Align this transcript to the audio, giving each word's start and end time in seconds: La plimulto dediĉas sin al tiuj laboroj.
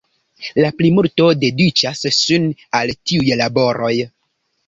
La 0.63 0.69
plimulto 0.77 1.27
dediĉas 1.43 2.01
sin 2.21 2.49
al 2.79 2.93
tiuj 3.11 3.39
laboroj. 3.45 3.93